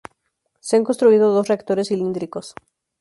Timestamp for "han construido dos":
0.77-1.47